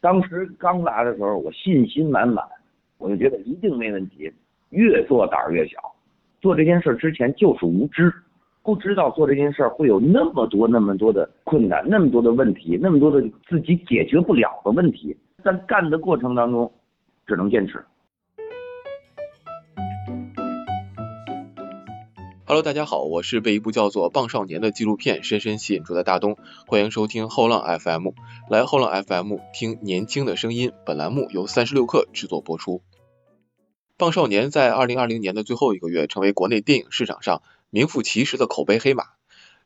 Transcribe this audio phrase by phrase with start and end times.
[0.00, 2.44] 当时刚来的时候，我信心满满，
[2.98, 4.30] 我就觉得一定没问题。
[4.70, 5.78] 越做胆儿越小，
[6.40, 8.12] 做这件事之前就是无知，
[8.62, 15.16] 不知道做这件事会有那么多那么多的困难，那么多的问题，那么多的自己解决不了的问题。
[15.42, 16.70] 但干的过程当中，
[17.26, 17.82] 只能坚持。
[22.48, 26.38] Hello，大家好，我是被一部叫做《棒少年》的纪录片深深吸引住的大东，
[26.68, 28.10] 欢迎收听后浪 FM，
[28.48, 30.70] 来后浪 FM 听年轻的声音。
[30.84, 32.74] 本栏目由三十六氪制作播出。
[33.96, 39.06] 《棒少年》在二零二零年的最后一个月，成为国内电影市场上名副其实的口碑黑马。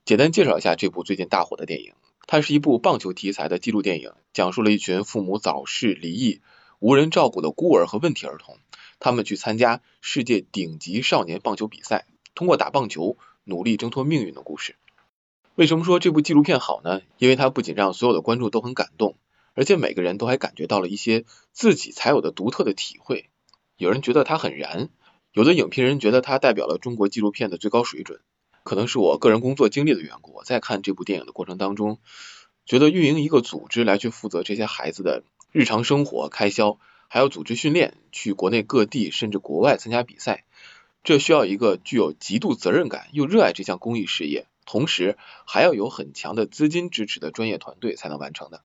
[0.07, 1.93] 简单介绍一下这部最近大火的电影，
[2.27, 6.41] 它是一部棒球题材的纪录电影，讲述了一群父母早逝、离异、
[6.79, 8.57] 无人照顾的孤儿和问题儿童，
[9.01, 12.07] 他们去参加世界顶级少年棒球比赛。
[12.35, 14.77] 通过打棒球努力挣脱命运的故事。
[15.55, 17.03] 为什么说这部纪录片好呢？
[17.19, 19.17] 因为它不仅让所有的观众都很感动，
[19.55, 23.29] 而且每个人都还感觉到了一些自己才有的独特的体会。
[23.77, 24.89] 有人觉得它很燃，
[25.33, 28.21] 有的影评人觉得它代表了中国纪录片的最高水准。
[28.63, 31.99] 可能是我个人工作经历的缘故，我在看这部电影的过程当中，
[32.67, 36.79] 觉得运营一个组织来去负责这些孩子的日常生活开销，
[37.09, 40.45] 还要组织训练，去国内各地甚至国外参加比赛。
[41.03, 48.63] 这需要一个具有极度责任感又热爱这项公益事业，同时还要有很强的资金支持的专业团队才能完成的。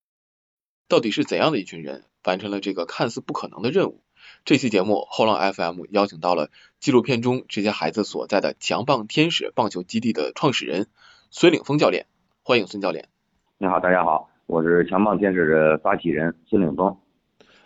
[0.88, 4.02] 到底是怎样的一群人完成了这个看似不可能的任务？
[4.44, 10.88] 这期节目后浪 FM 邀请到了纪录片中这些孩子所在的强棒天使棒球基地的创始人
[11.32, 12.06] 孙岭峰教练，
[12.44, 13.08] 欢迎孙教练。
[13.58, 16.98] 你好，大家好，我是强棒天使的发起人孙岭峰。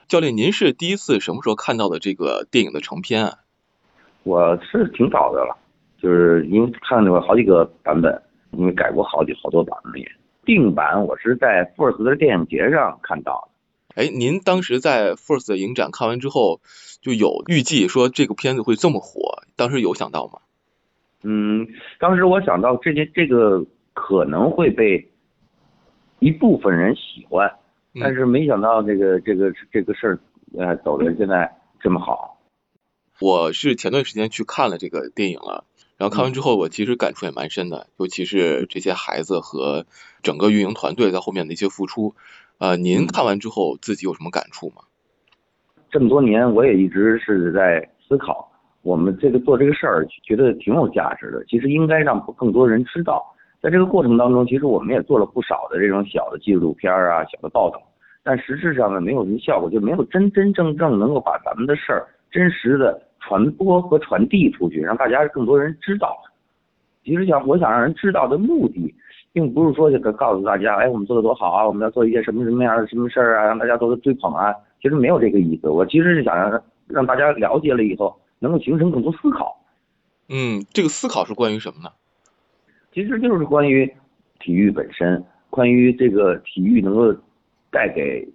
[0.07, 3.39] 教练，您是第一次什么时候看到的这个电影的成片啊？
[4.29, 5.57] 我是挺早的了，
[5.97, 9.93] 就是因为看了好几个版本，因为改过好几好多版本。
[10.45, 13.49] 定版我是在 FIRST 的电影节上看到
[13.95, 14.03] 的。
[14.03, 16.61] 哎，您当时在 FIRST 的影展看完之后，
[17.01, 20.33] 就有预计说这个片子会这么火，当时有想到吗？
[21.23, 21.67] 嗯，
[21.99, 23.65] 当时我想到这些这个
[23.95, 25.09] 可能会被
[26.19, 27.51] 一部分人喜欢，
[27.99, 30.19] 但是没想到这个这个这个事儿
[30.55, 31.51] 呃走的现在
[31.81, 32.38] 这么好。
[33.21, 35.65] 我是前段时间去看了这个电影了，
[35.97, 39.85] 然后看完之后，我其实感触也蛮深的，尤其是这些孩子和
[40.23, 42.15] 整个运营团队在后面的一些付出。
[42.59, 44.83] 呃，您看完之后自己有什么感触吗？
[45.91, 48.49] 这么多年，我也一直是在思考，
[48.83, 51.43] 我们这个做这个事儿，觉得挺有价值的。
[51.43, 53.21] 其实应该让更多人知道，
[53.61, 57.81] 在这个过程当中，其实我们也做了不少的这种小的纪录片啊、小的报道，
[58.23, 63.08] 但实质上呢，没有什么效果，就没有真真正正能够把咱们的事儿真实的。
[63.29, 66.17] 传播和传递出去，让大家更多人知道。
[67.03, 68.91] 其实想，我想让人知道的目的，
[69.31, 74.51] 并不是说这个告诉大家，哎，我们做的多好啊，我们要做一些什么什么样的什么事儿啊，让大家都追捧啊。
[74.81, 79.55] 其实没有这个意思，我其实是想让让大家了解了以后，能够形成更多思考。
[80.27, 81.91] 嗯，这个思考是关于什么呢？
[82.91, 83.85] 其实就是关于
[84.39, 87.13] 体育本身，关于这个体育能够
[87.69, 88.27] 带给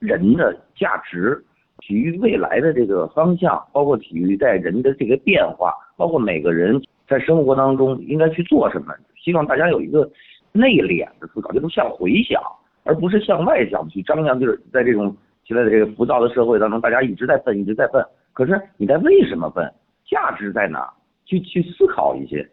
[0.00, 1.42] 人的价值。
[1.80, 10.10] 体育未来的这个方向，包括体育在人的这个变化，包括每个人在生活当中应该去做什么，希望大家有一个
[10.52, 12.40] 内敛的思考，就是向回想，
[12.84, 14.38] 而不是向外想去张扬。
[14.38, 15.14] 就是在这种
[15.44, 18.04] 现在的这个浮躁的社会当中，大家一直在奔，一直在奔。
[18.32, 19.72] 可是你在为什么奔？
[20.06, 20.92] 价值在哪？
[21.26, 22.46] 去去思考一些。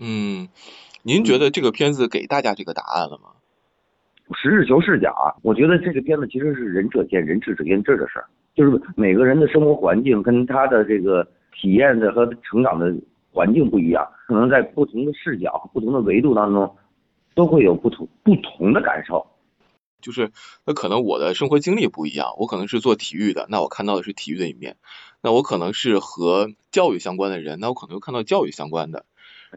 [0.00, 0.48] 嗯，
[1.02, 3.30] 您觉得这个片子给大家这个答案了吗？
[4.34, 8.24] 实事求是讲啊，我觉得这个片子其实是仁者见仁，智者见智的事儿。
[8.54, 12.94] 就是每个人的生活环境跟他的这个体验的和成长的
[13.30, 16.76] 环境不一样，可能在不同的视角、不同的维度当中，
[17.34, 19.26] 都会有不同不同的感受。
[20.02, 20.32] 就是
[20.66, 24.74] 那可能我的生活经历不一样，我可能是做体育的，那我看到的是体育的一面；
[25.22, 29.06] 那我可能是和教育相关的人，那我可能又看到教育相关的，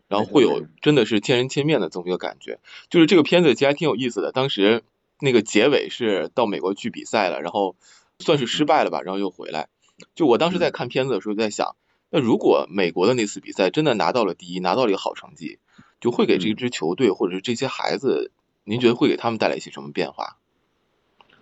[0.08, 2.60] 然后会有真的是千人千面的这么一个感觉。
[2.90, 4.84] 就是这个片子其实还挺有意思的，当时
[5.20, 7.76] 那个结尾是到美国去比赛了，然后。
[8.20, 9.68] 算是失败了吧，然后又回来。
[10.14, 11.76] 就我当时在看片子的时候，在想，
[12.10, 15.60] 那如果美国的那次比赛真的拿到了第一，拿到了一个好成绩，
[16.00, 18.32] 就会给这支球队或者是这些孩子，
[18.64, 20.38] 您觉得会给他们带来一些什么变化？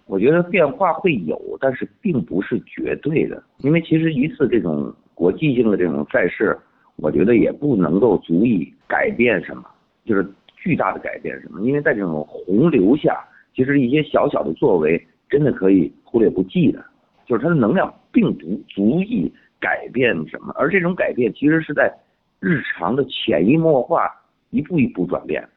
[0.06, 6.58] 我觉得变化会有，但是并不是绝对的，因为其实一次这种国际性的这种赛事，
[6.98, 9.64] 我觉得也不能够足以改变什么，
[10.06, 11.62] 就是巨大的改变什么。
[11.62, 13.24] 因为在这种洪流下，
[13.56, 15.08] 其实一些小小的作为。
[15.34, 16.86] 真的可以忽略不计的，
[17.26, 21.92] 就是它的能量并不足以改变什么，而这种改变其实是在
[22.40, 24.08] 日常的潜移默化、
[24.52, 25.50] 一步一步转变，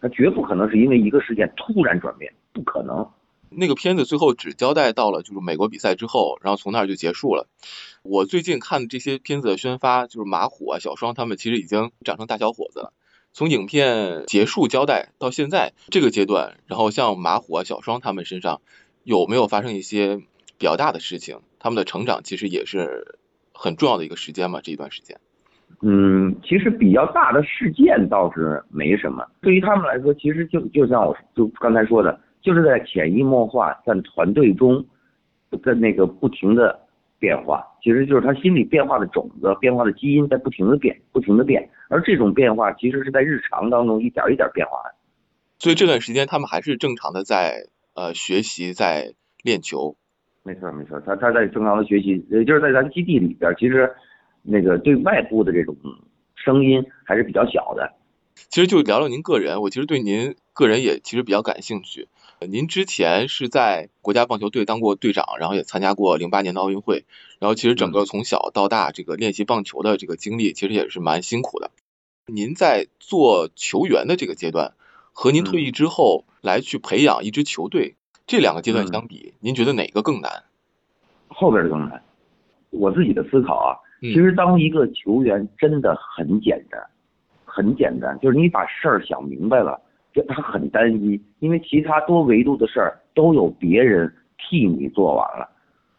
[0.00, 3.08] 它绝不可能是因为一个事件突然转变，不可能。
[3.50, 7.46] 那个片子最后只交代到了就是美国比赛之后，然后从那儿就结束了。
[8.02, 12.92] 我最近看这些片子的宣发，就是马虎啊、小双他们其实已经长成大小伙子了。
[13.32, 18.60] 从影片结束交代到现在这个阶段，然后像马虎啊、小双他们身上
[19.04, 20.18] 有没有发生一些
[20.58, 21.40] 比较大的事情？
[21.58, 23.18] 他们的成长其实也是
[23.54, 25.18] 很重要的一个时间嘛，这一段时间。
[25.80, 29.26] 嗯，其实比较大的事件倒是没什么。
[29.40, 34.84] 对于他们来说，其实就就像我就刚才说的，就是在潜移默化，在团队中，
[35.64, 36.78] 在那个不停的
[37.22, 41.70] 变化，其实就是他心理变化的种子、变化的基因在不停的变、不停的变。
[41.88, 44.96] 而这种变化其实是在日常当中一点一点变化的。
[45.60, 49.14] 所以这段时间他们还是正常的在呃学习，在
[49.44, 49.96] 练球。
[50.42, 53.88] 没错没错，他他在正常的学习，也就是在咱基地里边，其实。
[54.44, 55.76] 那个对外部的这种
[56.34, 57.94] 声音还是比较小的。
[58.34, 62.08] 其实就聊聊您个人，我其实对您个人也其实比较感兴趣。
[62.46, 67.04] 您之前是在国家棒球队当过队长，然后也参加过零八年的奥运会，
[67.38, 71.70] 然后其实整个从小到大这个练习棒球的这个经历，其实也是蛮辛苦的。
[72.26, 74.74] 您在做球员的这个阶段，
[75.12, 77.96] 和您退役之后来去培养一支球队，
[78.26, 80.44] 这两个阶段相比，您觉得哪个更难？
[81.28, 82.02] 后边更难。
[82.70, 83.76] 我自己的思考啊。
[84.00, 86.80] 其实当一个球员真的很简单，
[87.44, 89.80] 很简单，就是你把事儿想明白了，
[90.12, 95.48] 就他很单一，因为其他多维度的事儿都有别人替你做完了。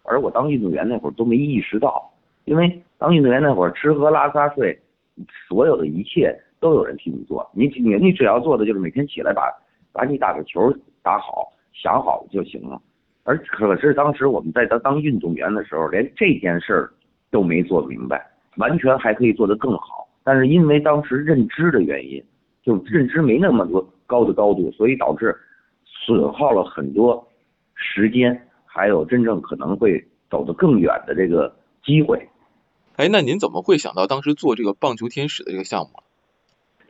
[0.04, 2.12] 而我当运动员那会儿都没意识到，
[2.46, 4.78] 因为当运动员那会儿吃喝拉撒睡，
[5.48, 9.52] 所有的一切都有人替你做，你你你只要做的就是每天起来把
[9.92, 12.82] 把你打的球打好，想好就行了。
[13.24, 16.92] 而可是当时我们在当当运动员的时候，连这件事儿。
[17.34, 18.24] 都没做明白，
[18.58, 22.24] 完全还可以做得更好，但是因为当时认知的原因，
[22.64, 25.36] 就认知没那么多高的高度，所以导致
[25.86, 27.28] 损耗了很多
[27.76, 32.30] 时间，还有真正可能会走得更远的这个机会。
[32.96, 36.02] 哎，那您怎么会想到当时做这个棒球天使的这个项目？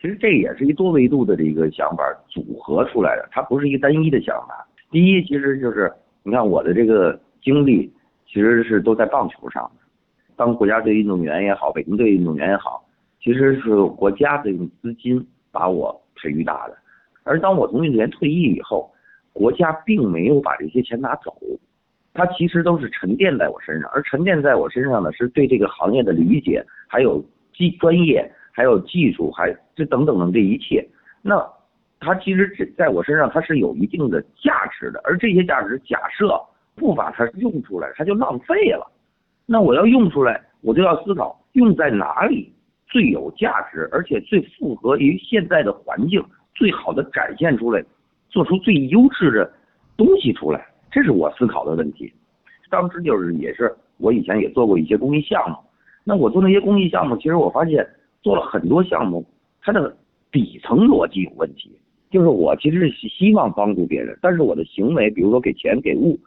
[0.01, 4.67] 其实这也是一多维度的这个想法组合出来的，它不是一个单一的想法。
[4.91, 5.91] 第一，其实就是
[6.23, 7.89] 你看我的这个经历，
[8.27, 9.71] 其实是都在棒球上。
[10.35, 12.85] 当国家队运动员也好，北京队运动员也好，
[13.21, 16.75] 其实是国家的用资金把我培育大的。
[17.23, 18.91] 而当我从运动员退役以后，
[19.31, 21.33] 国家并没有把这些钱拿走，
[22.13, 23.89] 它其实都是沉淀在我身上。
[23.94, 27.23] 而沉淀在我身上的，是对这个行业的理解，还有
[27.53, 30.85] 技专业，还有技术，还这等等的这一切。
[31.21, 31.41] 那
[32.00, 35.00] 它其实在我身上，它是有一定的价值的。
[35.05, 36.38] 而这些价值，假设
[36.75, 38.91] 不把它用出来，它就浪费了。
[39.45, 42.53] 那我要用出来，我就要思考用在哪里
[42.93, 46.23] 最有价值，而且最符合于现在的环境，
[46.53, 47.83] 最好的展现出来，
[48.29, 49.51] 做出最优质的
[49.97, 52.13] 东西出来，这是我思考的问题。
[52.69, 55.57] 当时就是也是我以前也做过一些公益项目，
[56.03, 57.83] 那我做那些公益项目，其实我发现
[58.21, 59.25] 做了很多项目，
[59.59, 59.97] 它的
[60.31, 61.71] 底层逻辑有问题，
[62.11, 66.19] 就是我其实是希望帮助别人，但是我的行为，比如说给钱给物，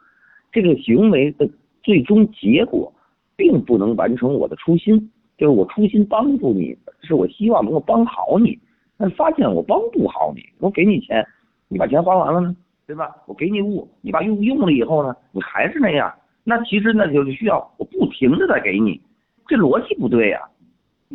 [0.51, 1.49] 这个行为的
[1.81, 2.93] 最终结果。
[3.39, 8.57] 并不能完成我的初心，就是我初心帮助你，是我希望能够帮好你。
[8.97, 11.23] 但发现我帮不好你，我给你钱，
[11.67, 12.55] 你把钱花完了呢，
[12.87, 13.15] 对吧？
[13.27, 16.11] 我给你物，你把物用了以后呢，你还是那样，
[16.43, 18.99] 那其实那就是需要我不停的在给你，
[19.47, 20.41] 这逻辑不对呀。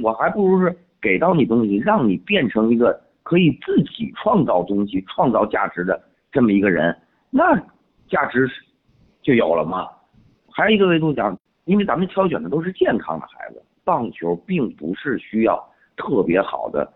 [0.02, 6.00] 我还不如是给到你东西，让你变成一个可以自己创造东西、创造价值的
[6.30, 6.96] 这么一个人，
[7.30, 7.56] 那
[8.08, 8.48] 价值
[9.20, 9.88] 就有了嘛。
[10.50, 11.36] 还有一个维度讲。
[11.64, 15.62] 因为咱们挑选的都是健康的孩子，棒球并不是需要
[15.96, 16.90] 特别好的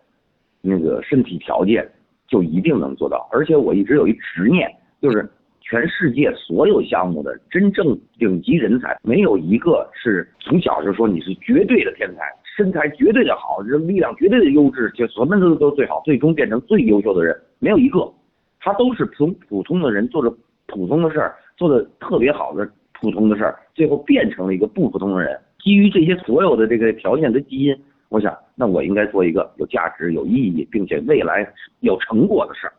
[0.61, 1.89] 那个身体条件
[2.29, 3.29] 就一定能做到。
[3.33, 5.29] 而且我一直有一执念，就是
[5.61, 12.23] 全世界所有项目的真正顶级人才，没有一个是从小就说你是绝对的天才，
[12.57, 18.13] 身材绝对的好，这力量绝对的优质，就什么都都最好，最终变成最优秀的人，没有一个，
[18.61, 20.35] 他都是从普通的人做着
[20.67, 22.69] 普通的事儿，做的特别好的。
[22.99, 25.39] 普通的事儿，最后变成了一个不普通的人。
[25.67, 27.77] 基于这些所有的这个条件的基因，
[28.09, 32.73] 我想，那我应该做一个有价值、有意义，并且未来有成果的事儿。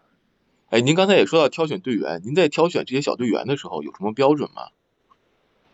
[0.70, 4.72] 哎，您刚才也说到挑选队员，您在挑选这些小队员的时候有什么标准吗？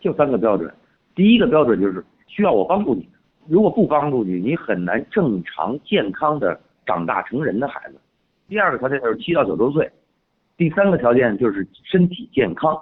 [0.02, 0.74] 就三个标准。
[1.14, 3.08] 第一个标准就是需要我帮助你，
[3.48, 8.02] 如果不帮助你，你很难正常健康的长大成人的孩子。
[8.50, 9.88] 第二个条件就是七到九周岁。
[10.58, 12.76] 第三个条件就是身体健康。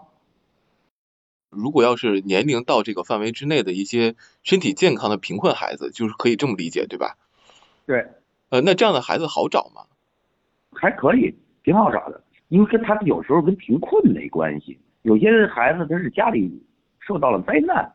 [1.52, 7.18] 如果要是年龄到这个范围之内的一些身体健康的贫困孩子，就是可以这么理解，对吧？
[7.86, 8.08] 对。
[8.50, 9.84] 呃，那这样的孩子好找吗？
[10.74, 12.22] 还可以，挺好找的。
[12.48, 16.52] 因为跟他有时候跟贫困没关系，有些孩子他是家里
[17.00, 17.90] 受到了灾难，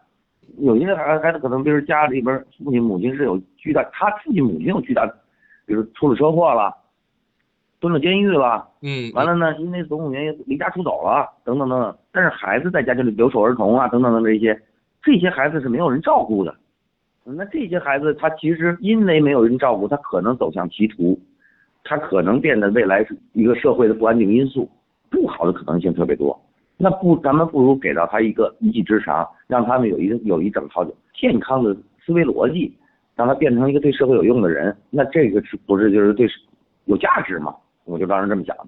[0.59, 5.07] 有些孩孩子可能比如家里边父亲母亲是有巨大，他自己母亲有巨大，
[5.67, 6.75] 比如出了车祸了，
[7.79, 11.97] 蹲了监狱了，嗯，完了呢，因为种种原因离家出走了，等等等等。
[12.11, 14.59] 但是孩子在家就是留守儿童啊，等等等这些，
[15.03, 16.55] 这些孩子是没有人照顾的。
[17.25, 21.19] 那这些孩子他其实因为没有人照顾，他可能走向歧途，
[21.85, 24.69] 他可能变得未来是一个社会的不安定因素，
[25.11, 26.41] 不好的可能性特别多。
[26.79, 32.75] 那不，咱们不如给到他一个一技之长，让他们有一个有一整套健康的思维逻辑，
[33.15, 34.77] 让他变成一个对社会有用的人。
[34.91, 36.29] 那这个是不是就是对
[36.85, 37.55] 有价值嘛？
[37.87, 38.67] 我就当时这么想的。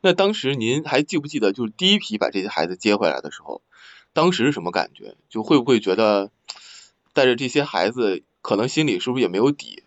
[0.00, 3.62] 那当时您还记不记得，就是第一批把这些孩子接回来的时候，
[4.12, 5.14] 当时是什么感觉？
[5.28, 6.32] 就会不会觉得
[7.14, 9.84] 带着这些孩子，可能心里是不是也没有底？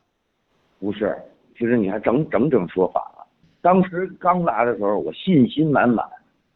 [0.79, 1.17] 不是，
[1.57, 3.27] 其实你还整整整说反了。
[3.61, 6.05] 当时刚来的时候，我信心满满，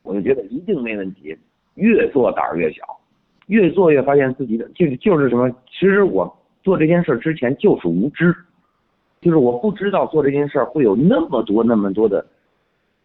[0.04, 1.38] 我就觉得一定没问题。
[1.76, 3.00] 越做胆儿越小，
[3.48, 5.50] 越做越发现自己的就是就是什么？
[5.70, 8.36] 其实我做这件事之前就是无知，
[9.22, 12.26] 就是我不知道做这件事儿会有那么多那么多的。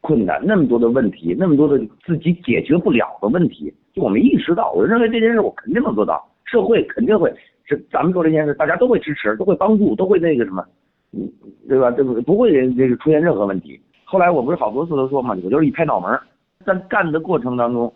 [0.04, 4.72] 困难那么多的问题，那么多的自己解决不了的问题，就我没意识到。
[4.72, 10.66] 我认为这件事我肯定能做到，社会肯定会是咱们做这件事，大家都会支持，都会帮助，都会那个什么，
[11.12, 11.30] 嗯，
[11.68, 11.88] 对吧？
[11.92, 13.80] 这个不会这个出现任何问题。
[14.02, 16.18] 后来我不是好多次都说嘛，我就是一拍脑门，
[16.66, 17.94] 在干的过程当中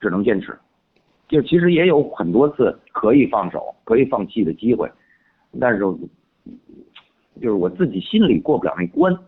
[0.00, 0.52] 只能坚持，
[1.28, 4.90] 就其实也有很多次可以放手、可以放弃的机会，
[5.60, 5.84] 但是
[7.36, 9.18] 就是我自己心里过不了那关。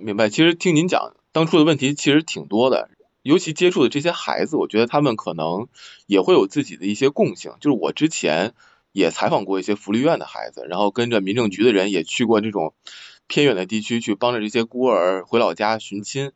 [0.00, 0.28] 明白。
[0.28, 1.14] 其实听您讲。
[1.32, 2.88] 当初的问题其实挺多的，
[3.20, 5.68] 尤其接触的这些孩子，我觉得他们可能
[6.06, 7.52] 也会有自己的一些共性。
[7.60, 8.54] 就是我之前
[8.90, 12.72] 也采访过一些福利院的孩子，然后跟着民政局的人也去过这种
[13.26, 16.32] 偏远的地区，去帮着这些孤儿回老家寻亲。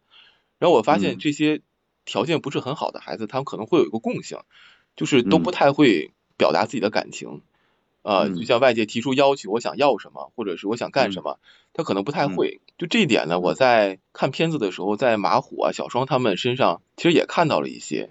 [0.59, 1.62] 然后我发现这些
[2.04, 4.40] 条件不是很好的孩子，他们可能会有一个共性，
[4.97, 7.40] 就是都不太会表达自己的感情。
[8.02, 11.38] 呃，就向外界提出要求，我想要什么，或者是我想干什么，
[11.75, 12.61] 他可能不太会。
[12.78, 18.11] 就这一点呢，我在看片子的时候，在马虎啊、小双他们身上，其实也看到了一些。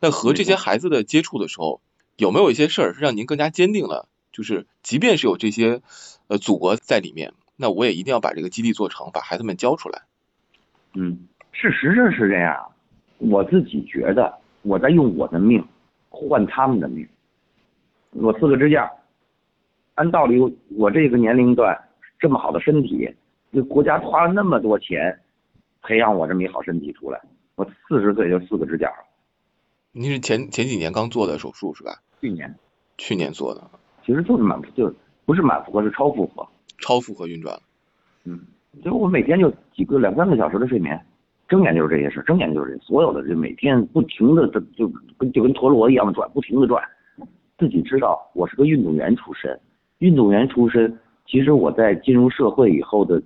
[0.00, 1.82] 那和这些孩子的接触的时候，
[2.16, 4.08] 有没有一些事儿是让您更加坚定了？
[4.32, 5.82] 就是即便是有这些
[6.28, 10.04] 呃阻隔在里面，那我也一定要把这个基地做成，把孩子们教出来。
[10.94, 12.66] 嗯，事实上是这样。
[13.18, 15.62] 我自己觉得我在用我的命
[16.08, 17.06] 换他们的命。
[18.12, 18.90] 我四个支架。
[19.94, 20.38] 按道理，
[20.76, 21.78] 我这个年龄段
[22.18, 23.08] 这么好的身体，
[23.52, 25.18] 这国家花了那么多钱
[25.82, 27.20] 培养我这么一好身体出来，
[27.56, 29.04] 我四十岁就四个指甲了。
[29.92, 32.00] 您是前前几年刚做的手术是吧？
[32.20, 32.54] 去年。
[32.96, 33.60] 去年做的。
[34.04, 34.92] 其实就是满，就
[35.24, 36.46] 不是满负荷，是超负荷。
[36.78, 37.58] 超负荷运转。
[38.24, 38.40] 嗯，
[38.82, 40.98] 就我每天就几个两三个小时的睡眠，
[41.48, 46.82] 睁眼就是这些事，睁眼就是这所有的，就每天不停的就就跟就跟陀螺一样的转，不停的转。
[47.58, 49.60] 自己知道，我是个运动员出身。
[50.02, 53.22] 运动员出身，其实我在进入社会以后的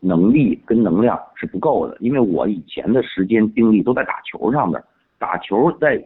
[0.00, 4.82] 能力跟能量是不够的，因为我以前的时间精力都在打球上面，
[5.18, 6.02] 打球在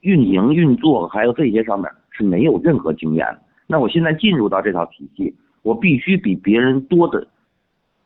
[0.00, 3.40] 运营运作还有这些上面是没有任何经验的。
[3.68, 7.24] 那我现在进入到这套体系，我必须比别人多的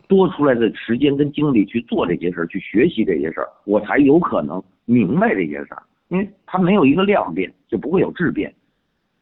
[0.08, 5.82] 多出来的时间跟精力去做这些事儿，去学习这些事儿，我才有可能明白这些事儿。
[6.08, 8.54] 因为它没有一个量变，就不会有质变。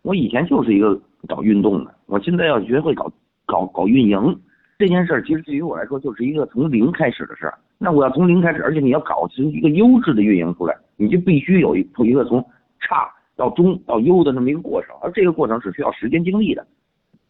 [0.03, 1.01] 我以前就是一个。
[1.27, 3.11] 搞运动的，我现在要学会搞
[3.45, 4.41] 搞搞运营
[4.79, 7.59] 这件事儿，其实对于我来说就是一个从零开始的事儿。
[7.79, 12.43] 那我要从零开始，而且你要搞成一个优质的运营出来，你就必须有一一个从
[12.81, 16.67] 差到中到优的这么一个过程，而这个过程是需要时间精力的。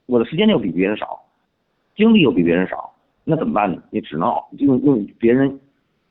[0.07, 1.21] 我的时间又比别人少，
[1.97, 2.93] 精力又比别人少，
[3.25, 3.83] 那怎么办呢？
[3.91, 5.59] 你只能用用别人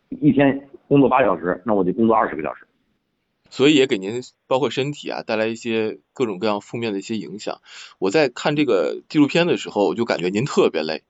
[0.09, 2.64] 一天工作八小时，那我就工作二十个小时。
[3.55, 7.61] 所以也给您包括身体啊带来一些各种各样负面的一些影响。
[7.99, 11.03] 我在看这个纪录片的时候，我就感觉您特别累，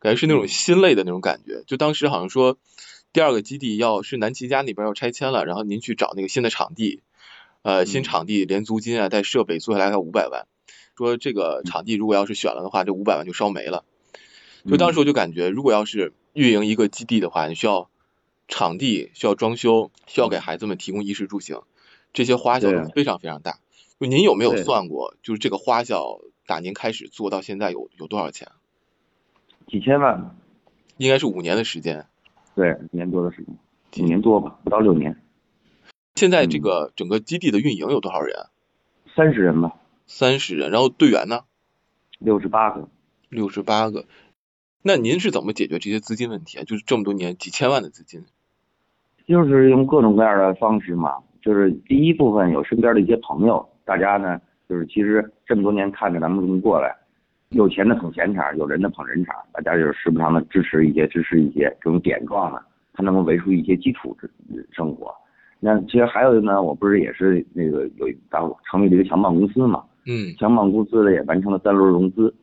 [0.00, 1.64] 感觉是那种心累的那种感觉。
[1.66, 2.56] 就当时好像说
[3.12, 7.02] 第二个基地要是南齐家那边要拆迁了，然后您去找那个新的场地，
[7.60, 10.46] 呃，新场地连租金啊带设备租下来要五百万，
[10.96, 13.84] 说这个场地如果要是选了的话，这五百万就烧没了。
[14.66, 17.90] 就当时我就感觉，如果要是运营一个基地的话，你需要
[18.48, 21.60] 场地，需要装修，需要给孩子们提供衣食住行。
[22.12, 23.58] 这些花销都非常非常大，
[23.98, 28.48] 就您有没有算过，就是这个花销打您开始做到现在有有多少钱？
[29.66, 30.36] 几千万，
[30.96, 32.06] 应该是五年的时间。
[32.54, 33.56] 对，一年多的时间，
[33.90, 35.16] 几年多吧，不到六年。
[36.16, 38.46] 现在这个整个基地的运营有多少人？
[39.14, 39.72] 三十人吧。
[40.06, 41.44] 三十人，然后队员呢？
[42.18, 42.88] 六十八个。
[43.30, 44.04] 六十八个，
[44.82, 46.64] 那您是怎么解决这些资金问题啊？
[46.64, 48.26] 就是这么多年几千万的资金。
[49.26, 56.94] 就是用各种各样的方式嘛，就是第一部分有身边的一些朋友，大家呢就是其实这么多年看着咱们这么过来，
[57.50, 64.16] 有钱的捧钱场，有人的捧人场，大家就是时不常的支持一些，支持一些这种点状的，他能够维持一些基础
[64.70, 65.12] 生活。
[65.60, 72.34] 那其实还有呢，我不是也是那个有当成立了一个强棒公司嘛，嗯，强棒公司呢也完成了三轮融资。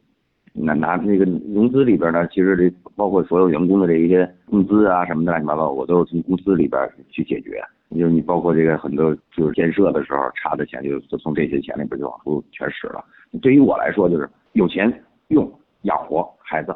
[0.53, 7.61] 那拿那个融资里边呢，其实这包括所有员工的这一些工资啊什么的乱七八糟，我都是从公司里边去解决。
[7.97, 13.03] 就是你包括这个很多就是建设的时候差的钱，就就从这些钱里边就往出全使了。
[13.41, 15.51] 对于我来说，就是有钱用
[15.83, 16.75] 养活孩子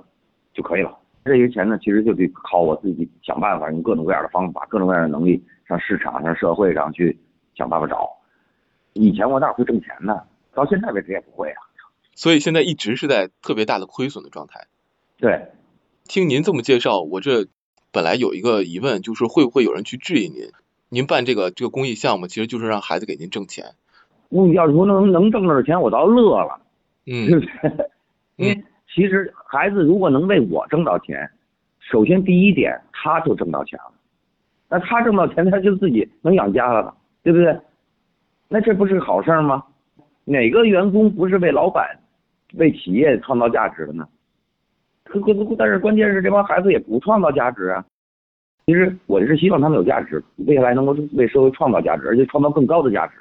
[0.53, 0.97] 就可以了。
[1.25, 7.17] 这些钱呢，其实就得靠我自己想办法，用各种各样的方法、各种各样的能力，上市场上、社会上去
[7.55, 8.09] 想办法找。
[8.93, 10.21] 以前我哪会挣钱呢？
[10.53, 11.61] 到现在为止也不会啊。
[12.15, 14.67] 所以现在一直是在特别大的亏损的状态。
[15.17, 15.47] 对，
[16.03, 17.47] 听您这么介绍，我这
[17.91, 20.51] 本来有一个疑问，就是会不会有人去质疑您？
[20.93, 23.65] 您办这个这个公益项目，其实就是让孩子给您挣钱。
[24.29, 26.61] 我要是说能能挣着钱，我倒乐了。
[27.09, 27.41] 嗯？
[28.35, 31.27] 因为其实孩子如果能为我挣到钱，
[31.79, 33.91] 首先第一点他就挣到钱了，
[34.69, 37.59] 那他挣到钱，他就自己能养家了，对不对？
[38.47, 39.63] 那这不是好事吗？
[40.25, 41.83] 哪个员工不是为老板？
[42.53, 44.07] 为企业创造价值的呢？
[45.05, 47.83] 可可但是关键是这帮孩子也不创造价值啊。
[48.65, 53.13] 其实我是希望他们有价值，未来能够为社会创造价值，而且创造更高的价值。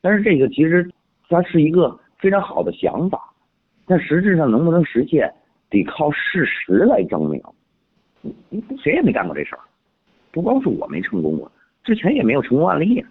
[0.00, 0.90] 但是这个其实
[1.28, 3.32] 它是一个非常好的想法，
[3.86, 5.32] 但实质上能不能实现，
[5.68, 7.40] 得靠事实来证明。
[8.82, 9.60] 谁也没干过这事儿，
[10.32, 11.50] 不光是我没成功过，
[11.84, 13.04] 之前也没有成功案例。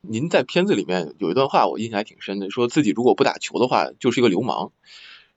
[0.00, 4.70] 您在片子里面有一段话，我印象还挺深的，说自己如果不打球的话，就是一个流氓，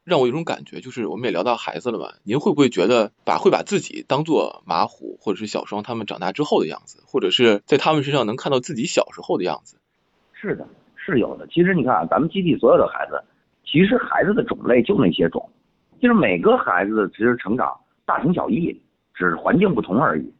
[0.07, 9.77] 让我有种感觉，就是我们也聊到孩子了嘛，您会不会觉得把会把自己当做马虎或者是小双他们长大之后的样子，或者是在他们身上能看到自己小时候的样子？
[10.31, 11.45] 是的，是有的。
[11.47, 13.21] 其实你看啊，咱们基地所有的孩子，
[13.65, 15.49] 其实孩子的种类就那些种，
[16.01, 18.79] 就是每个孩子其实成长大同小异，
[19.13, 20.34] 只是环境不同而已。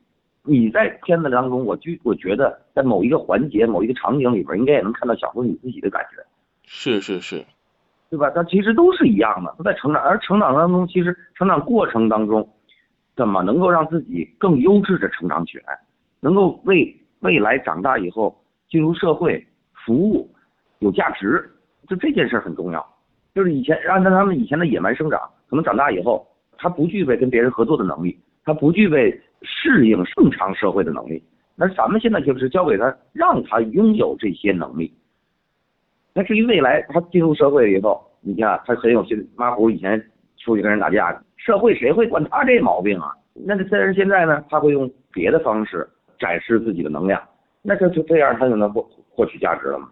[0.44, 6.26] 你在片子当中，我就我觉得在某一个环节、某一个场景里边，应该也能看到小时候你自己的感觉。
[6.64, 7.46] 是是是，
[8.10, 8.30] 对吧？
[8.32, 12.48] 他其实都是一样的，都在成长，而成长当中，其实成长过程当中，
[13.16, 15.80] 怎么能够让自己更优质的成长起来，
[16.20, 18.36] 能够为未来长大以后
[18.70, 19.46] 进入社会
[19.86, 20.30] 服务
[20.80, 21.50] 有价值，
[21.88, 22.86] 就这件事很重要。
[23.36, 29.22] 就是以前按照他们以前的野蛮生长，可能长大以后他不具备跟别人合作的能力，他不具备。
[29.44, 31.24] 适应正常社会的能力，
[31.56, 34.92] 那咱们现在就是教给他，让他拥有这些能力。
[36.18, 40.10] 那至于未来他进入社会以后，你看他很有心，马虎以前
[40.44, 43.12] 出去跟人打架，社会谁会管他这毛病啊？
[43.36, 47.22] 那但是现在呢，他会用别的方式展示自己的能量，
[47.62, 49.92] 那这就这样他就能获获取价值了吗。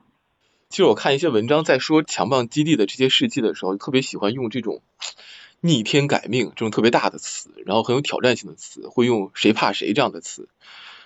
[0.69, 4.81] 其实我看一些文章在说强棒基地的这些事迹的时候，特别喜欢用这种。
[5.61, 10.47] 逆天改命这种特别大的词，然后很有挑战性的词，会用“谁怕谁”这样的词。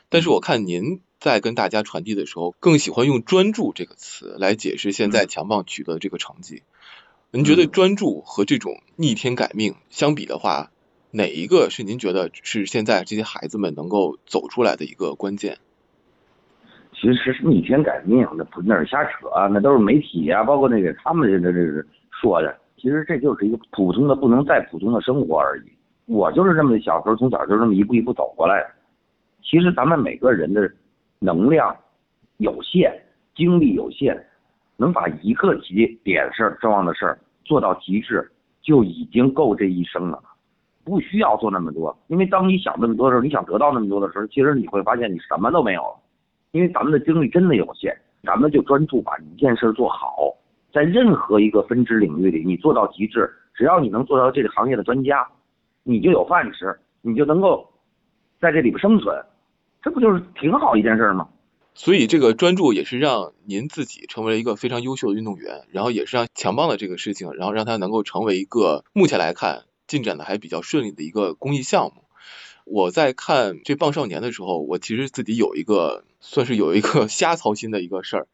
[0.10, 6.64] 但是我看您在跟大家传递的时候，更喜欢用“专注”这个词来解释现在强棒取得的这个成绩。
[7.32, 10.72] 您觉得专注和这种逆天改命相比的话，
[11.12, 15.58] 哪一个是您觉得是现在这些孩子们能够走出来的一个关键？
[16.94, 21.86] 其实是逆天改命，那不那是瞎扯，那都是媒体啊，包括那个他们这这这
[22.22, 22.58] 说的。
[22.78, 25.72] 其实这就是一个普通的不能再普通的生活而已。
[26.06, 28.72] 我就是这么小时候从小就这么一步一步走过来的。
[29.44, 30.72] 其实咱们每个人的
[31.20, 31.76] 能量
[32.38, 32.92] 有限，
[33.36, 34.18] 精力有限，
[34.78, 40.22] 能把一个极点事儿重要的事儿做到极致，就已经够这一生了，
[40.84, 41.98] 不需要做那么多。
[42.08, 46.00] 因为当你想那么多的时候，你想得到那么多的时候，其实你会发现你什么都没有了。
[46.52, 50.36] 因为咱们的精力真的有限，咱们就专注把一件事做好。
[50.72, 55.28] 在任何一个分支领域里，你做到极致，只要你能做到这个行业的专家，
[55.84, 57.68] 你就有饭吃，你就能够
[58.40, 59.16] 在这里边生存，
[59.82, 61.30] 这不就是挺好一件事吗？
[61.74, 72.04] 所以这个专注也是让您自己成为了一个非常优秀的运动员，然后也是让强棒的这个事情，然后让他能够成为一个目前来看进展的还比较顺利的一个公益项目。
[72.66, 78.28] 我在看这棒少年的时候，我其实自己有一个算是有一个 瞎操心的一个事儿。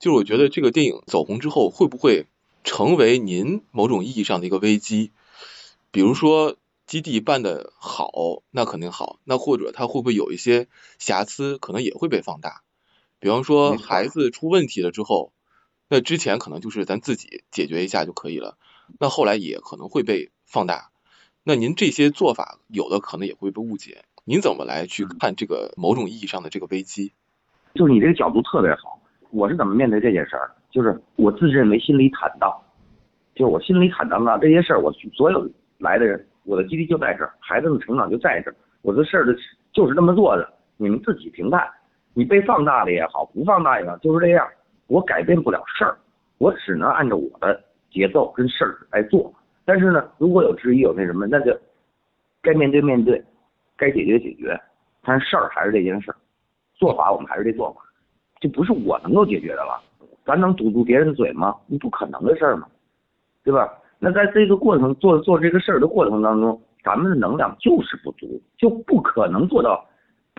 [0.00, 2.26] 就是我觉得这个电影走红之后，会不会
[2.64, 5.12] 成为您某种意义上的一个危机？
[5.90, 6.56] 比如说
[6.88, 8.10] 基地办的好，
[8.50, 12.62] 那肯定好；那或者他会不会有一些瑕疵，可能也会被放大？
[13.20, 15.32] 比方说孩子出问题了之后，
[15.88, 18.56] 那之前可能就是咱自己解决一下就可以了，
[18.98, 20.90] 那后来也可能会被放大。
[21.44, 24.04] 那您这些做法，有的可能也会被误解。
[24.24, 27.12] 您怎么来去看这个某种意义上的这个危机？
[27.74, 28.98] 就是你这个角度特别好。
[29.30, 30.50] 我是怎么面对这件事儿？
[30.70, 32.50] 就是我自认为心里坦荡，
[33.34, 35.46] 就是我心里坦荡啊，这些事儿我所有
[35.76, 39.36] 来的人，我的基地就在这儿，孩子的成长就在这儿，我的事儿的
[39.70, 41.68] 就是这么做的，你们自己评判。
[42.14, 44.48] 你被放大了也好，不放大也好，就是这样。
[44.86, 45.98] 我改变不了事儿，
[46.38, 49.30] 我只能按照我的节奏跟事儿来做。
[49.66, 51.54] 但是呢，如果有质疑有那什么，那就
[52.40, 53.22] 该面对面对，
[53.76, 54.58] 该解决解决。
[55.02, 56.16] 但是事儿还是这件事儿，
[56.74, 57.82] 做法我们还是这做法，
[58.40, 59.82] 这不是我能够解决的了。
[60.24, 61.54] 咱能堵住别人的嘴吗？
[61.66, 62.66] 你不可能的事儿嘛，
[63.44, 63.77] 对吧？
[63.98, 69.84] 那在这个过程做做这个事儿的过程当中，咱们的能量就是不足，就不可能做到。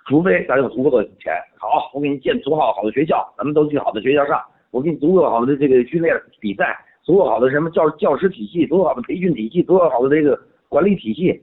[0.08, 4.42] 除非咱有足够的钱，好，我给你建足够好的学校，咱们都去好的学校上。
[4.72, 11.42] 我给你足够好的这个训练比赛，足够好的什么教教师体系，足够好的培训体系，足够好的这个管理体系，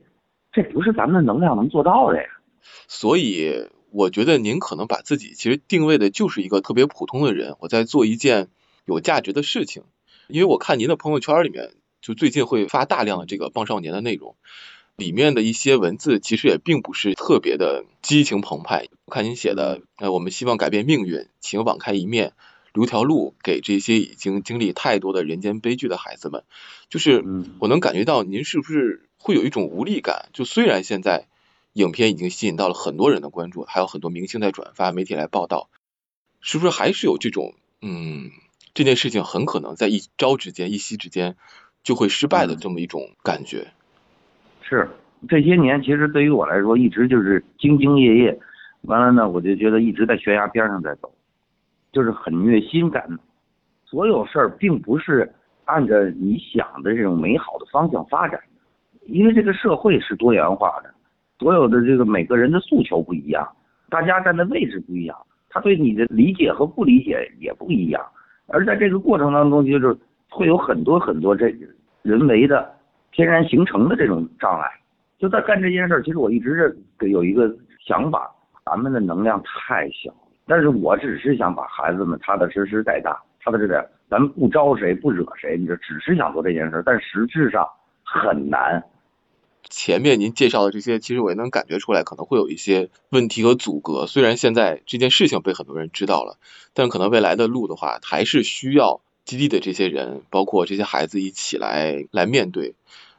[0.53, 2.29] 这不是咱们的能量能做到的呀。
[2.89, 8.49] 所以，我觉得您可能把自己其实定位的就是一个特别普通的人，我在做一件
[8.85, 9.85] 有价值的事情。
[10.29, 11.71] 因为我看您的朋友圈里面，
[12.07, 14.37] 就最近会发大量的这个棒少年的内容。
[14.95, 18.87] 里面的一些文字其实也并不是特别的激情澎湃。
[19.07, 22.33] 我看您写的，呃，我们希望改变命运，请网开一面，
[22.73, 26.45] 留条路给这些已经经历太多的人间悲剧的孩子们。
[26.89, 27.25] 就是
[27.59, 30.29] 我能感觉到您是不是会有一种无力感？
[30.33, 31.27] 就虽然现在
[31.73, 35.69] 影片已经吸引到了很多人的关注，还有很多明星在转发，媒体来报道，
[36.41, 38.31] 是不是还是有这种嗯，
[38.73, 41.37] 这件事情很可能在一朝之间、一夕之间
[41.87, 43.65] 就会失败的这么一种感觉？
[44.61, 44.89] 是
[45.29, 48.37] 这些年，其实对于我来说，一直就是兢兢业业。
[48.83, 51.09] 完了呢，我就觉得一直在悬崖边上在走，
[51.93, 53.09] 就是很虐心感。
[53.85, 55.33] 所有事儿并不是
[55.65, 60.93] 按着你想的这种美好的方向发展的，因为这个社会是多元化的，
[61.39, 63.49] 所有的这个每个人的诉求不一样，
[63.89, 65.17] 大家站的位置不一样，
[65.49, 68.05] 他对你的理解和不理解也不一样。
[68.49, 69.97] 而在这个过程当中，就是
[70.29, 71.49] 会有很多很多这
[72.07, 72.75] 人为的。
[73.13, 74.69] 天然形成的这种障碍，
[75.19, 76.03] 就在干这件事儿。
[76.03, 76.55] 其实我一直
[77.01, 77.51] 是有一个
[77.87, 78.31] 想法，
[78.67, 80.15] 咱们的能量太小，
[80.47, 87.67] 但是我只是想把孩子们踏踏实实带大，踏踏实实，咱们不招谁不惹谁，你这只是想做这件事儿，但实质上
[88.05, 88.85] 很难。
[89.63, 94.07] 前面您介绍的这些，其实我也能感觉出来，可能会有一些问题和阻隔。
[94.07, 96.37] 虽然现在这件事情被很多人知道了，
[96.75, 102.75] 但可能未来的路的话，还是需要基地的这些人，包括这些孩子一起来来面对。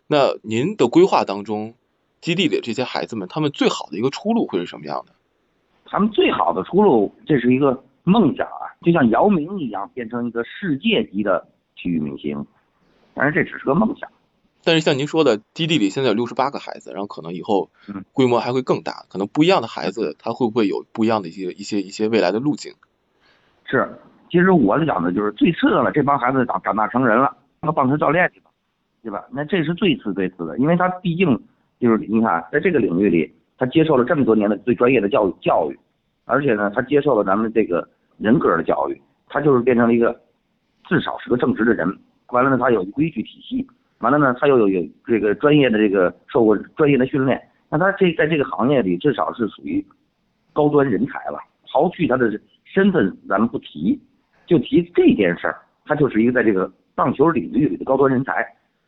[0.07, 1.75] 那您的规划当中，
[2.21, 5.13] 基地里这些孩子们，他们最好的一个出路会是什么样的？
[5.85, 12.47] 他们最好的出路，这是一个梦想啊，就像姚明一样，变成一个世界级的体育明星。
[13.13, 14.09] 但是这只是个梦想。
[14.63, 17.69] 但是像您说的，基地里现在有六十八个孩子，然后可能以后
[18.13, 22.73] 规模还会更大，可能不一样的孩子，他会不会有不一样的一些一些一些未来的路径？
[23.65, 23.97] 是，
[24.29, 28.45] 其实我讲的就是最次的了，这帮孩子长长大成人了，当个棒球教练去吧。
[29.03, 29.23] 对吧？
[29.31, 31.27] 那这是最次最次的，因为他毕竟
[31.79, 35.79] 就是你看，在这个领域里，他接受了这么多年的最专业的教育教育，
[36.25, 37.87] 而且呢，他接受了咱们这个
[38.17, 40.19] 人格的教育，他就是变成了一个
[40.89, 41.87] 至少是个正直的人。
[42.31, 43.65] 完了呢，他有规矩体系，
[43.99, 49.85] 完了呢，他又有有这个专业的这个受过专业的训练，那他这在这个行业里至少是属于
[50.51, 51.39] 高端人才了。
[51.67, 52.29] 刨去他的
[52.65, 53.97] 身份，咱们不提，
[54.47, 58.43] 就提这件事儿，他就是一个在这个棒球领域里的高端人才。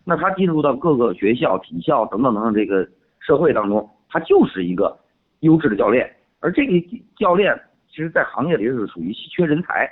[0.06, 2.88] 那他进入到各个学校、体校等等等等这个
[3.20, 4.98] 社会当中，他就是一个
[5.42, 6.74] 优质的教练，而这个
[7.16, 7.54] 教练
[7.90, 9.88] 其实，在行业里是属于稀缺人才，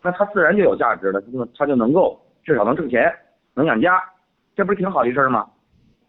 [0.00, 3.12] 那他自然就有价值了，他就他就能够至少能挣钱，
[3.52, 4.00] 能养家，
[4.56, 5.46] 这不是挺好一事吗？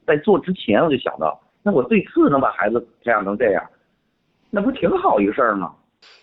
[0.05, 3.61] 在做之前我就想到，那我最次能把孩子培养成这样，
[4.51, 5.73] 那不挺好一个事儿吗？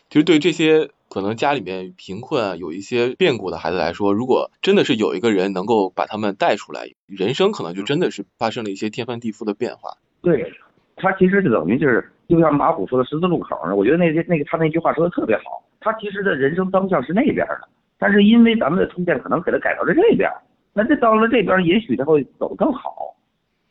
[0.09, 0.89] 其实对这些。
[1.17, 9.97] 可能家里面贫困啊，有一些变故的孩子来说，如果真的是有一个人能够把他们带出来，人生可能就真的是发生了一些天翻地覆的变化。
[10.21, 10.53] 对，
[10.95, 15.65] 他其实就等于就是，就像马虎说的十字路口呢我觉得那些那个他那句话说的特别好。
[15.81, 20.31] 他其实的人生方向是那边的，但是因为咱们的出现，可能给他改到了这边。
[20.75, 23.17] 那这到了这边，也许他会走更好，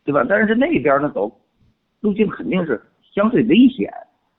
[0.03, 0.25] 对吧？
[0.27, 1.31] 但是那边呢，走
[1.99, 2.81] 路径肯定是
[3.13, 3.93] 相对危险，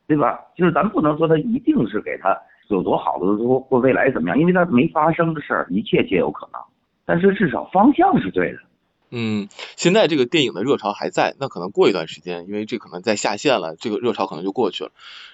[0.08, 0.40] 对吧？
[0.56, 2.36] 就是咱不能说他一定是给他。
[2.68, 4.38] 有多好的说或未来怎么样？
[4.38, 6.60] 因为它没发生的事儿，一切皆有可能。
[7.04, 8.58] 但是至少方向是对的。
[9.10, 14.90] 嗯，现在这个电影的热潮还在，那可能过一段时间，因为这可能在下线了，这个热潮可能就过去了。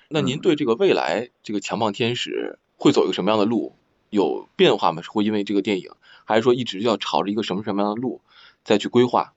[0.08, 3.72] 那您对这个未来这个强棒天使会走一个什么样的路
[4.10, 5.00] 有变化吗？
[5.00, 5.92] 是会因为这个电影，
[6.26, 8.20] 还是说一直要朝着一个什么什么样的路
[8.62, 9.32] 再去规划？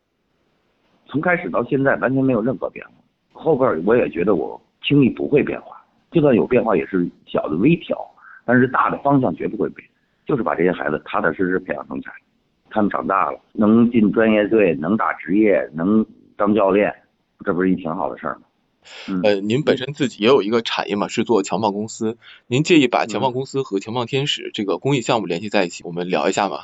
[1.08, 2.92] 从开始到现在完全没有任何变化。
[3.32, 7.98] 后边我也觉得我轻易不会变化，就算有变化也是小的微调，
[8.46, 9.88] 但是大的方向绝不会变，
[10.26, 12.12] 就是把这些孩子踏踏实实培养成才，
[12.70, 16.94] 他们长大了能进专业队，能打职业，能当教练，
[17.44, 18.42] 这不是一挺好的事儿吗？
[19.24, 26.58] 呃，您本身自己也有一个产业嘛，是做强棒公司，您介意把强棒公司和强棒天使这个公益项目联系在一起，我们聊一下吗？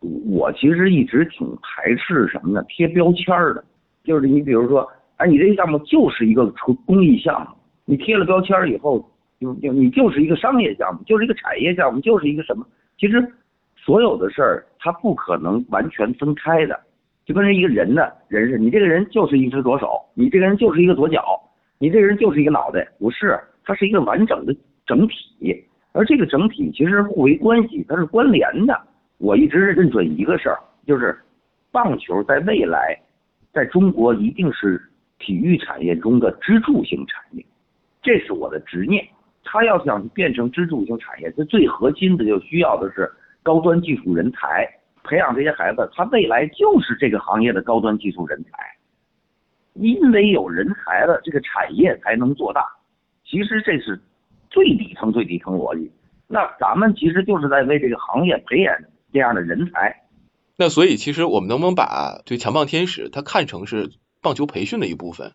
[0.00, 2.64] 我其实一直挺排斥什么呢？
[2.68, 3.62] 贴标签的，
[4.04, 7.56] 就是你比如说，哎，你这个项目就是一个纯公益项目，
[7.88, 9.02] 你贴了标签以后，
[9.40, 12.62] 就就你就是一个商业项目，就是一个产业项目，就是一个什么？
[12.98, 13.26] 其实
[13.76, 16.78] 所有的事儿它不可能完全分开的。
[17.24, 21.22] 就跟人一个人的人似的，你这个人就是一只左手，你这个人就是一个左脚，
[21.78, 28.78] 你这个人就是一个脑袋，不是，它是一个完整的整体，而这个整体其实互为关系，它是关联的。
[29.16, 31.18] 我一直认准一个事儿，就是
[31.72, 32.98] 棒球在未来
[33.50, 34.78] 在中国一定是
[35.18, 37.44] 体育产业中的支柱性产业，
[38.08, 39.06] 这是我的执念。
[39.44, 44.66] 他要想变成支柱型产业，它最核心的就需要的是高端技术人才。
[45.04, 48.50] 培养这些孩子，他未来就是这个行业的高端技术人才。
[49.74, 52.64] 因为有人才了，这个产业才能做大。
[53.26, 54.00] 其实这是
[54.48, 55.92] 最底层、最底层逻辑。
[56.26, 58.74] 那咱们其实就是在为这个行业培养
[59.12, 59.94] 这样的人才。
[60.56, 63.90] 那所以，其实我们能不能把对强棒天使他看成是
[64.22, 65.32] 棒球培训的一部分？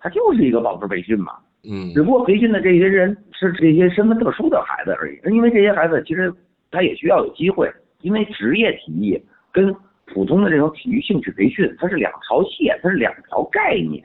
[0.00, 1.38] 他就是一个棒球培训嘛。
[1.68, 1.92] 嗯。
[1.94, 5.18] 只不过培训的这些人是这些身份特殊的孩子而已。
[5.32, 6.32] 因为这些孩子其实
[6.70, 7.70] 他也需要有机会。
[8.02, 9.74] 因为职业体育跟
[10.06, 14.02] 普通的这种体育兴趣培训，它是两条线，它是两条概念。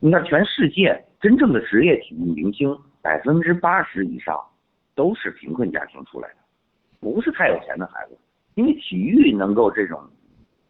[0.00, 4.34] 你看，全世界真正的职业体育明星，百分之八十以上
[4.94, 6.36] 都是贫困家庭出来的，
[7.00, 8.16] 不是太有钱的孩子。
[8.54, 10.00] 因为体育能够这种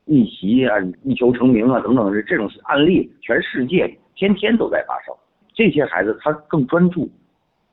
[0.05, 5.15] 逆袭啊、一球成名啊等等这种案例，全世界天天都在发生。
[5.59, 7.11] 这些孩子他更专注，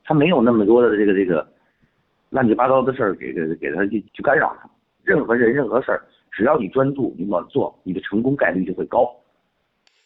[0.03, 1.47] 他没有那么多的这个这个
[2.31, 4.67] 乱七八糟的事儿给给给他去去干扰他。
[5.03, 9.17] 任何人、任何事儿，只要你专注，你猛做，你的成功概率就会高。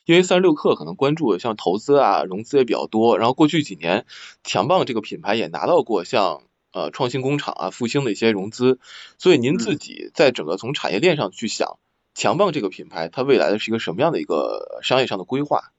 [0.03, 4.05] 因为三十六氪可能关注像投资啊、融资也比较多，然后过去几年
[4.43, 6.41] 强棒这个品牌也拿到过像
[6.73, 8.77] 呃创新工厂啊、复兴的一些融资，
[9.17, 11.79] 所以您自己在整个从产业链上去想，
[12.13, 15.71] 强棒这个品牌它未来的是一个什么样的一个商业上的规划？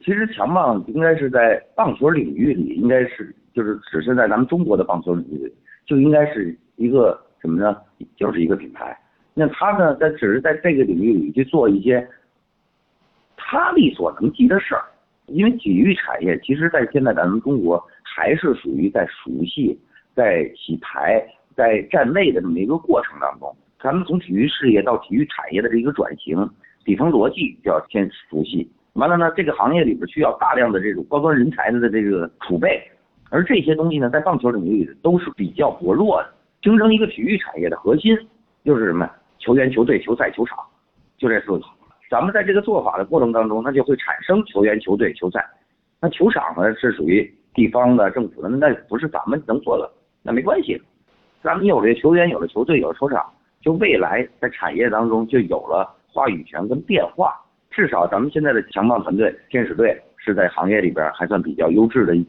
[0.00, 5.54] 其实强棒应该是在棒球领域里，应该是就是只是在咱们中国的棒球领域里，
[5.86, 7.18] 就应该是一个。
[7.42, 7.74] 什么呢？
[8.16, 8.94] 就是一个品牌。
[9.32, 12.06] 那他呢，在只是在这个领域里去做一些
[13.34, 14.84] 他力所能及的事儿。
[15.24, 19.80] 因为体育产业，其实在现在咱们中国还是属于在熟悉、
[20.14, 23.50] 在洗牌、在站位的这么一个过程当中。
[23.82, 26.46] 咱们从体育事业到体育产业的这一个转型，
[26.84, 28.70] 底层逻辑就要先熟悉。
[28.94, 32.82] 完了呢，这个行业里边需要大量的这种高端人才的这个储备，
[33.30, 36.28] 而这些东西呢，在棒球领域都是比较薄弱的。
[36.62, 38.16] 形成一个体育产业的核心
[38.64, 39.08] 就是什么？
[39.38, 40.58] 球员、球队、球赛、球场，
[41.16, 41.62] 就这四个。
[42.10, 45.48] 咱们在这个做法的过程当中，那就会产生球员、球队、球赛。
[46.00, 49.90] 那球场呢是属于地方的、政府的，那不是咱们能做的，
[50.22, 50.78] 那没关系。
[51.42, 53.24] 咱们有了球员，有了球队，有了球场，
[53.62, 57.40] 就未来在产业当中就有了话语权跟变化。
[57.70, 62.26] 至少咱们现在的强棒团队天使队是在行业里边还算比较优质的一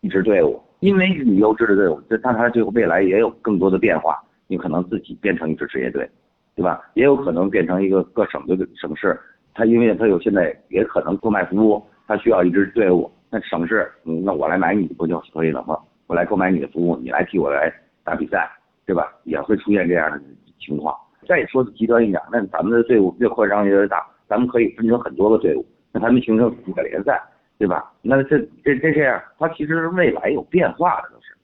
[0.00, 0.60] 一支队伍。
[0.80, 6.08] 因为你优质的队伍，这但它最后未来也有更多的变化，你可能自己变成一支职业队，
[6.54, 6.80] 对吧？
[6.94, 9.18] 也有可能变成一个各省的省市，
[9.54, 15.78] 它因为它有现在也可能购买服务，它需要一支队伍，那省市，嗯，那我来买你不就可以了吗？
[16.06, 17.72] 我来购买你的服务，你来替我来
[18.04, 18.50] 打比赛，
[18.84, 19.10] 对吧？
[19.24, 20.20] 也会出现这样的
[20.60, 20.94] 情况。
[21.26, 24.04] 再说的极端一点，那咱们的队伍越扩张越大，
[24.34, 27.22] 咱们可以分成很多个队伍，那他们形成几个联赛。
[27.56, 27.94] 对吧？
[28.02, 31.36] 那这这这这样，它其实未来有变化的都是。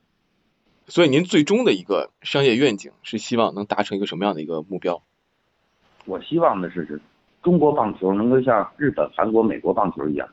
[0.88, 5.04] 所以您最终的一个商业愿景是希望能达成一个什么样的一个目标？
[6.06, 7.00] 我希望的是，是
[7.44, 10.28] 中国棒球能够像日本、韩国、美国棒球一样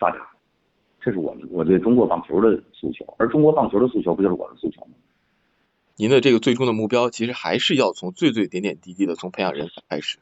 [0.00, 0.18] 发达，
[1.00, 3.06] 这是我们我对中国棒球的诉求。
[3.18, 4.94] 而中国棒球的诉求不就是我的诉求吗？
[5.94, 10.18] 您的这个最终的目标，其实还是要从最最点点滴滴的从培养人才开始。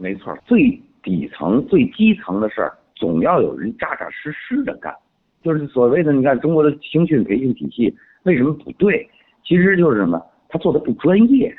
[0.00, 2.72] 没错，最底层、最基层的事儿。
[2.96, 4.94] 总要有人扎扎实实的干，
[5.42, 9.08] 就是所谓的你看中国的青训培训体系为什么不对？
[9.44, 11.54] 其实就是什么，他做的不专业。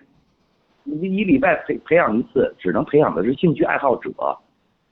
[0.84, 4.12] 你一礼拜培培养一次，只能培养的是兴趣爱好者，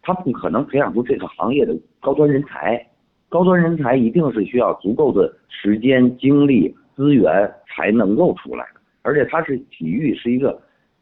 [0.01, 2.83] 他不可能培养出这个行业的高端人才。
[3.27, 10.59] 高端人才一定是需要足够的时间、精力、资源才能够出来的，而且它是体育是一个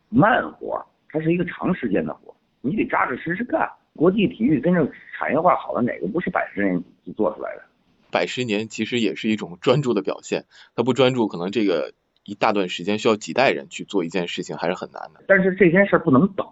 [0.09, 2.35] 慢活，它是一个长时间的活，
[2.67, 3.69] 你得扎扎实实干。
[3.95, 7.63] 国际体育真正产业化好的哪个不是百十年就做出来的？
[8.11, 15.23] 百十年其实也是一种专注的表现，他不专注，可能这个一大段时间需要几代人去做一件事情，还是很难的。
[15.27, 16.45] 但是这件事不能等，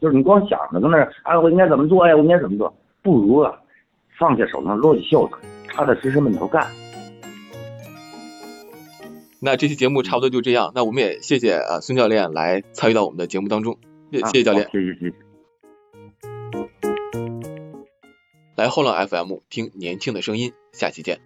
[0.00, 2.14] 就是你光想着搁那儿，啊，我应该怎么做呀？
[2.16, 2.72] 我应该怎么做？
[3.02, 3.52] 不如啊，
[4.16, 5.34] 放下手上撸起袖子，
[5.68, 6.66] 踏踏实实闷头干。
[9.40, 13.78] 那这期节目差不多就这样，那我们也谢谢啊孙教练来参与到我们的节目当中，
[14.12, 15.25] 谢谢教练，谢谢谢谢。
[18.66, 21.20] 来后浪 FM 听年轻的声音，下期见。